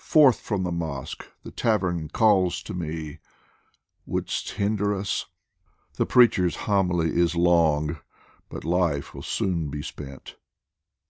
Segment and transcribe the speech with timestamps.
[0.00, 1.26] Forth from the mosque!
[1.42, 3.18] the tavern calls to me!
[4.06, 5.26] Would'st hinder us?
[5.96, 7.98] The preacher's homily Is long,
[8.48, 10.36] but life will soon be spent